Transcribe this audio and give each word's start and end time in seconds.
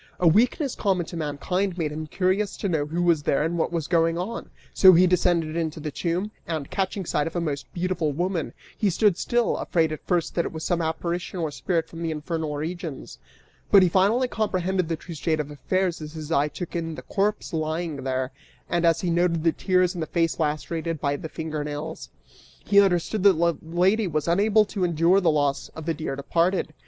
A 0.19 0.27
weakness 0.27 0.73
common 0.73 1.05
to 1.05 1.15
mankind 1.15 1.77
made 1.77 1.91
him 1.91 2.07
curious 2.07 2.57
to 2.57 2.67
know 2.67 2.87
who 2.87 3.03
was 3.03 3.21
there 3.21 3.43
and 3.43 3.55
what 3.55 3.71
was 3.71 3.85
going 3.87 4.17
on, 4.17 4.49
so 4.73 4.93
he 4.93 5.05
descended 5.05 5.55
into 5.55 5.79
the 5.79 5.91
tomb 5.91 6.31
and, 6.47 6.71
catching 6.71 7.05
sight 7.05 7.27
of 7.27 7.35
a 7.35 7.39
most 7.39 7.71
beautiful 7.71 8.11
woman, 8.11 8.51
he 8.75 8.89
stood 8.89 9.15
still, 9.15 9.57
afraid 9.57 9.91
at 9.91 10.03
first 10.07 10.33
that 10.33 10.43
it 10.43 10.51
was 10.51 10.63
some 10.63 10.81
apparition 10.81 11.37
or 11.37 11.51
spirit 11.51 11.87
from 11.87 12.01
the 12.01 12.09
infernal 12.09 12.55
regions; 12.57 13.19
but 13.69 13.83
he 13.83 13.89
finally 13.89 14.27
comprehended 14.27 14.89
the 14.89 14.95
true 14.95 15.13
state 15.13 15.39
of 15.39 15.51
affairs 15.51 16.01
as 16.01 16.13
his 16.13 16.31
eye 16.31 16.47
took 16.47 16.75
in 16.75 16.95
the 16.95 17.03
corpse 17.03 17.53
lying 17.53 17.97
there, 17.97 18.31
and 18.67 18.85
as 18.87 19.01
he 19.01 19.11
noted 19.11 19.43
the 19.43 19.51
tears 19.51 19.93
and 19.93 20.01
the 20.01 20.07
face 20.07 20.39
lacerated 20.39 20.99
by 20.99 21.15
the 21.15 21.29
finger 21.29 21.63
nails, 21.63 22.09
he 22.65 22.81
understood 22.81 23.21
that 23.21 23.33
the 23.33 23.55
lady 23.61 24.07
was 24.07 24.27
unable 24.27 24.65
to 24.65 24.83
endure 24.83 25.21
the 25.21 25.29
loss 25.29 25.69
of 25.75 25.85
the 25.85 25.93
dear 25.93 26.15
departed. 26.15 26.73